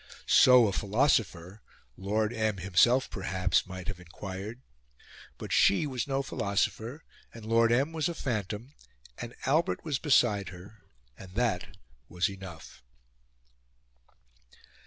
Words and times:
So 0.25 0.65
a 0.65 0.73
philosopher 0.73 1.61
Lord 1.95 2.33
M. 2.33 2.57
himself 2.57 3.07
perhaps 3.07 3.67
might 3.67 3.87
have 3.87 3.99
inquired. 3.99 4.63
But 5.37 5.51
she 5.51 5.85
was 5.85 6.07
no 6.07 6.23
philosopher, 6.23 7.03
and 7.35 7.45
Lord 7.45 7.71
M. 7.71 7.91
was 7.93 8.09
a 8.09 8.15
phantom, 8.15 8.73
and 9.19 9.35
Albert 9.45 9.85
was 9.85 9.99
beside 9.99 10.49
her, 10.49 10.81
and 11.19 11.35
that 11.35 11.77
was 12.09 12.31
enough. 12.31 12.81